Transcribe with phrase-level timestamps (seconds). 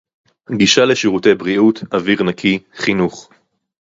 [0.51, 3.29] גישה לשירותי בריאות, אוויר נקי, חינוך